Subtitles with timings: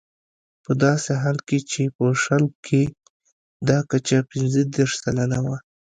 [0.63, 2.83] په داسې حال کې چې په شل کې
[3.69, 5.57] دا کچه پنځه دېرش سلنه وه.